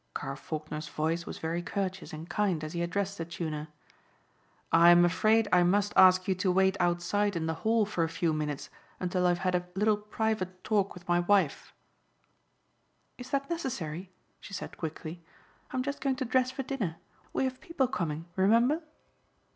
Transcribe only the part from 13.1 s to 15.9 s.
"Is that necessary," she said quickly. "I'm